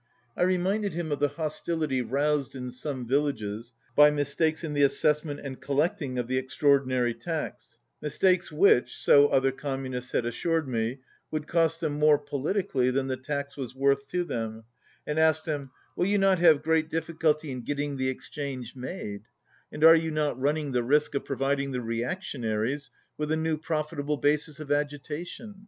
I 0.35 0.41
reminded 0.41 0.93
him 0.95 1.11
of 1.11 1.19
the 1.19 1.27
hostility 1.27 2.01
roused 2.01 2.55
in 2.55 2.71
some 2.71 3.05
villages 3.07 3.75
by 3.95 4.09
mistakes 4.09 4.63
in 4.63 4.73
the 4.73 4.81
assessment 4.81 5.41
and 5.43 5.61
collect 5.61 6.01
ing 6.01 6.17
of 6.17 6.27
the 6.27 6.39
Extraordinary 6.39 7.13
Tax, 7.13 7.77
mistakes 8.01 8.51
which 8.51 8.97
(so 8.97 9.27
other 9.27 9.51
Communists 9.51 10.13
had 10.13 10.25
assured 10.25 10.67
me) 10.67 11.01
would 11.29 11.45
cost 11.45 11.81
them 11.81 11.99
more, 11.99 12.17
politically, 12.17 12.89
than 12.89 13.05
the 13.05 13.15
tax 13.15 13.55
was 13.55 13.75
worth 13.75 14.07
to 14.07 14.23
them, 14.23 14.63
and 15.05 15.19
asked 15.19 15.45
him, 15.45 15.69
"Will 15.95 16.07
you 16.07 16.17
not 16.17 16.39
have 16.39 16.63
great 16.63 16.89
difficulty 16.89 17.51
in 17.51 17.61
getting 17.61 17.97
the 17.97 18.09
exchange 18.09 18.75
made, 18.75 19.25
and 19.71 19.83
are 19.83 19.93
you 19.95 20.09
not 20.09 20.39
running 20.39 20.71
the 20.71 20.81
risk 20.81 21.13
of 21.13 21.25
providing 21.25 21.73
the 21.73 21.81
reaction 21.81 22.43
aries 22.43 22.89
with 23.19 23.31
a 23.31 23.37
new 23.37 23.55
profitable 23.55 24.17
basis 24.17 24.59
of 24.59 24.71
agitation?" 24.71 25.59